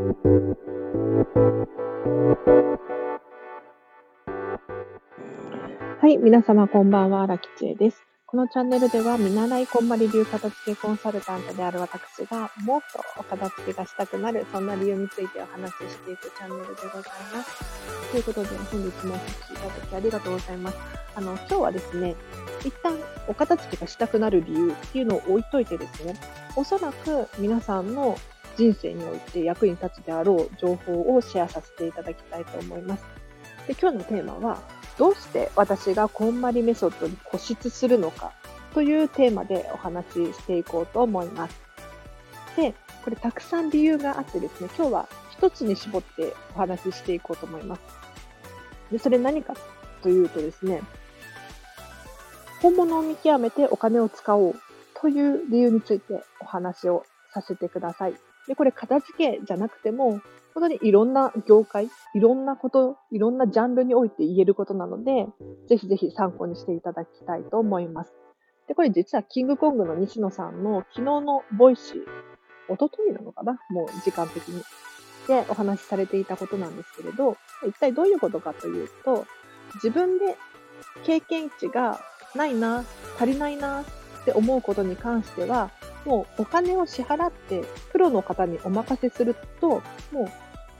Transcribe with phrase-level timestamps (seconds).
[0.00, 0.06] は
[6.08, 8.06] い、皆様こんばんは、荒木千恵です。
[8.24, 17.02] このチャンネルでは、見習いこんまり流片付けコンサルタントである私が、もっとお片付けがしたくなる、そんな理由についてお話ししていくチャンネルでござい
[17.34, 18.10] ます。
[18.10, 20.78] ということで、本日もお聞きいただきありがとうございます。
[21.14, 22.16] あの、今日はですね、
[22.64, 22.96] 一旦
[23.28, 26.14] お片付けがしたくなる理由っていうのを置いといてですね、
[26.56, 28.16] おそらく皆さんの
[28.60, 33.04] 人生において役に立つであろう情報をシェアさせていただきたいと思います。
[33.66, 34.58] で今日のテーマは、
[34.98, 38.32] どうして私がこんまりメソッドに固執するのか
[38.74, 41.58] というテーマでお話ししていこうと思います。
[42.56, 47.80] で、これたくさん理由があってですね、今日は一つに絞ってお話ししていこうと思います。
[48.92, 49.54] で、それ何か
[50.02, 50.82] というとですね、
[52.60, 54.54] 本物を見極めてお金を使おう
[55.00, 58.14] という理由についてお話をさせてください。
[58.50, 60.20] で、これ片付けじゃなくても、
[60.54, 65.28] 本当にいろんな業界、いろんなこと、いろんなジャンルにおいて言えることなので、
[65.68, 68.12] ぜひぜひ参考にしていただきたいと思います。
[68.66, 72.04] で、これ実はキングコングの西野さんの昨日の Voicy、
[72.68, 73.60] おとといなのかな？
[73.70, 74.60] もう時間的に。
[75.28, 77.36] で、お話しされていたことなんですけれど、
[77.68, 79.26] 一体どういうことかというと、
[79.74, 80.36] 自分で
[81.04, 82.00] 経験値が
[82.34, 82.84] ないな、
[83.16, 83.84] 足りないなっ
[84.24, 85.70] て思うことに関しては、
[86.04, 87.62] もうお金を支払って
[87.92, 90.30] プロの方にお任せすると、もう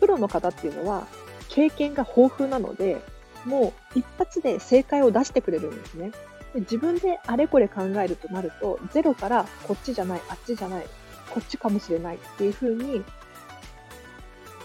[0.00, 1.06] プロの方っていうのは
[1.48, 3.00] 経験が豊富なので、
[3.44, 6.12] もう一発で正解を出してくれるんですね。
[6.54, 10.86] で自分であれこれ考えるとなると、ゼロからこっちじゃない、あっちじゃない、
[11.30, 13.04] こっちかもしれないっていうふうに、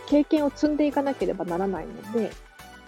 [0.08, 2.32] 経験を積んでいかなければならないので、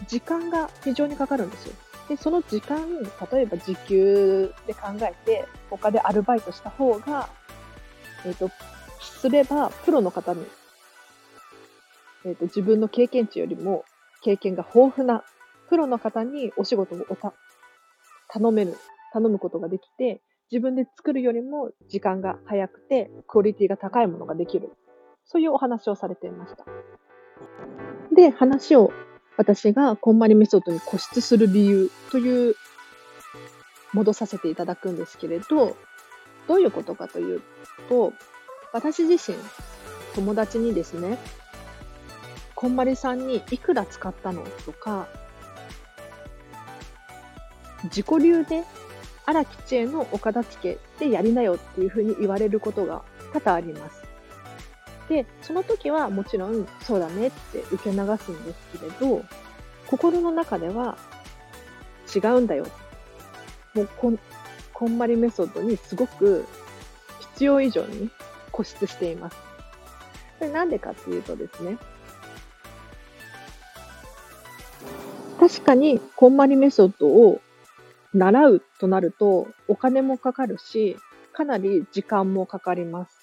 [0.08, 1.74] 時間が非常にかかるんですよ。
[2.10, 2.88] で、その時間、
[3.32, 7.30] 例えば時給で考えて、他でアルバイトした方が、
[8.26, 8.52] えっ、ー、と、
[9.00, 10.46] すれば、プロの方に、
[12.26, 13.86] えっ、ー、と、自分の経験値よりも
[14.22, 15.24] 経験が豊富な
[15.70, 17.34] プロの方にお仕事をた
[18.30, 18.76] 頼める、
[19.14, 20.22] 頼むことができて、
[20.52, 24.72] 自分で作るよりも時間が早くて、クオリティが高いものができる。
[25.26, 26.66] そういうお話をされていました。
[28.16, 28.92] で、話を
[29.36, 32.56] 私がこんまりメソッドに固執する理由という、
[33.94, 35.78] 戻させていただくんですけれど、
[36.48, 37.42] どういうことかという
[37.90, 38.14] と、
[38.74, 39.38] 私自身、
[40.16, 41.18] 友達にですね、
[42.56, 45.08] こんまりさんにいくら使ったのとか、
[47.86, 48.64] 自己流で
[49.26, 53.04] 荒木知恵のお片付けでやりなよっていうふうに言われることが
[53.34, 54.04] 多々あります。
[55.10, 59.24] で、その時はもちろんそうだねって受け流すんですけれど、
[59.88, 60.98] 心の中では
[62.14, 62.66] 違うんだよ。
[63.74, 64.14] もうこ、
[64.78, 66.46] こんまりメソッドにすごく
[67.34, 68.12] 必要以上に
[68.52, 69.38] 固執しています。
[70.40, 71.80] でなんでかっていうとですね、
[75.40, 77.42] 確かにこんまりメソッドを
[78.14, 80.96] 習うとなるとお金もかかるし、
[81.34, 83.18] かなり時間もかかります。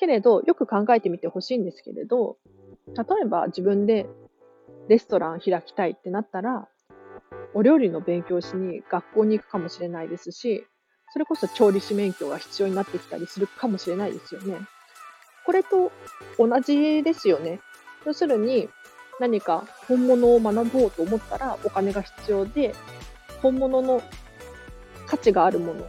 [0.00, 2.36] けれど、よく考えてみてほしいんですけれど、
[2.88, 4.06] 例えば自分で
[4.88, 6.66] レストラン開きたいってなったら、
[7.54, 10.66] お料理の勉強しに学校に行くかもしれないですし、
[11.12, 14.58] それこそ調理師免許が必要になってきたりするかもしれないですよね。
[15.44, 15.92] これと
[16.38, 17.60] 同じですよね。
[18.04, 18.68] 要するに、
[19.18, 22.74] 何か本物を学ぼうと思ったらお金が必要で、
[23.40, 24.02] 本物の
[25.06, 25.88] 価値があるもの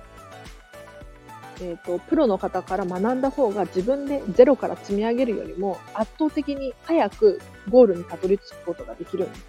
[1.60, 9.48] えーと、プロの方から学んだ方が自分でゼロから積み上げるよりも圧倒的に早くゴールにたどり着くことができるんです。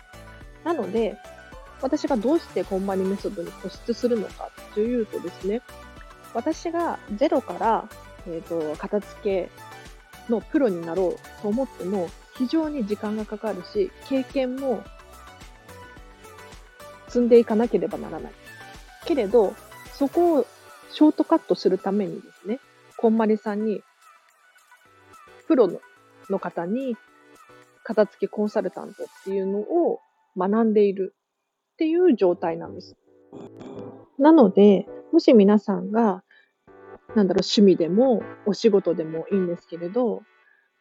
[0.65, 1.17] なので、
[1.81, 5.63] 私がどうしてコンマニメソッドに固執するのかというとですね、
[6.35, 7.89] 私がゼロから、
[8.27, 9.51] えーと、片付け
[10.29, 14.83] のプロになろうと思っても非常に時間がかかるし、経験も
[17.09, 18.33] 積んでいかなければならない。
[19.07, 19.55] けれど、
[19.95, 20.47] そこを
[20.93, 22.61] ショートカットするためにですね、
[22.97, 23.83] こんまりさんに、
[25.47, 25.81] プロの
[26.29, 26.97] の方に、
[27.85, 30.01] 片付けコンサルタントっていうのを
[30.37, 31.15] 学んでいる
[31.79, 32.97] っていう状態なんです。
[34.19, 36.25] なので、もし皆さんが、
[37.15, 40.25] なんだろう、趣味でもお仕事でもいいんですけれど、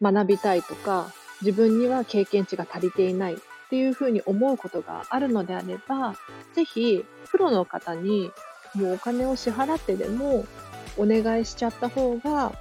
[0.01, 1.13] 学びたいとか、
[1.43, 3.37] 自分には経験値が足りていないっ
[3.69, 6.15] ていうふうに思うことがあるのであれば、
[6.55, 8.31] ぜひ、プロの方に
[8.73, 10.45] もうお金を支払ってでも
[10.97, 12.53] お願いしちゃった方が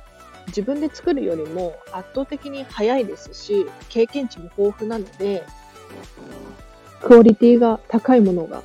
[0.48, 5.42] 自分で作るよりも圧倒的に早いですし経験値も豊富なので
[7.02, 8.62] クオリティが高いものが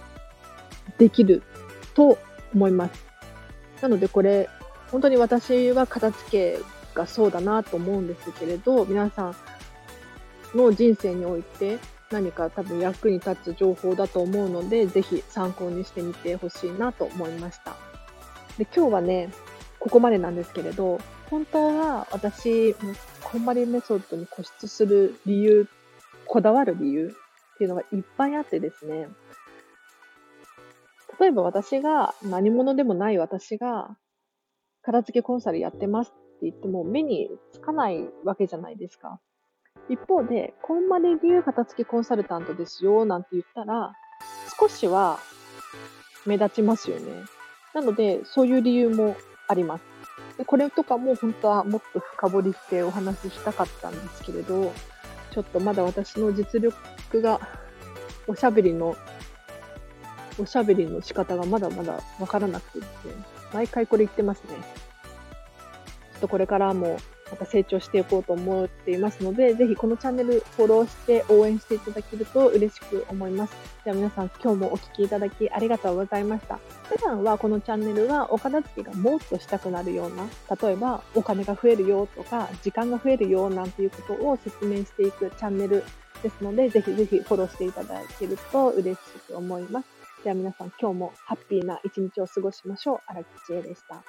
[0.97, 1.43] できる
[1.93, 2.17] と
[2.53, 3.03] 思います。
[3.81, 4.49] なのでこれ
[4.91, 6.59] 本当に私は片付け
[6.93, 9.35] がそうだなと思うんですけれど皆さん
[10.57, 11.79] の人生において
[12.11, 17.75] 何か多分役に立つ情報だと思うので、ぜひ参考にしてみてほしいなと思いました。
[18.57, 19.31] で今日はね、
[19.79, 20.99] ここまでなんですけれど、
[21.29, 22.75] 本当は私、
[23.23, 25.67] こんまりメソッドに固執する理由、
[26.25, 27.15] こだわる理由
[27.61, 29.07] っていうのがいっぱいあってですね、
[31.19, 33.95] 例えば私が何者でもない私が
[34.81, 39.19] 片付けコンサルやってますって言っても目につかないわけじゃないですか。
[39.89, 43.93] 一方で、こんまり流片付けコンサルタントですよなんて言ったら、
[44.59, 45.19] 少しは
[46.25, 47.11] 目立ちますよね。
[47.75, 49.15] なので、そういう理由も
[49.47, 49.83] あります。
[50.39, 54.73] でこれとかも本当はもっと深掘りしてお話ししたかったんですけれど、
[55.31, 56.75] ちょっとまだ私の実力
[57.19, 57.39] が、
[58.27, 58.95] おしゃべりの、
[60.39, 63.13] おしゃべりの仕方がまだまだわからなくてですね、
[63.51, 64.49] 毎回これ言ってますね。
[64.53, 66.97] ちょっとこれからも
[67.31, 73.55] また成長していこうと思っていますので、ぜひこのチャンネルフォローして応援していただけると嬉しく思います。
[73.85, 76.59] では皆さん今日もお聴きいただきありがとうございました。
[76.89, 80.27] 普段はこのチャンネルはお片付けがもっとしたくなるような、
[80.61, 85.83] 例えばお金が増えるよとか、時間が増えるよなんていうことを説明していくチャンネル
[86.21, 89.87] ですので、ぜひぜひフォローしていただけると嬉しく思います。
[90.23, 92.99] では皆さん今日もハッピーな一日を過ごしましょう。
[93.07, 94.03] 荒木千恵でした。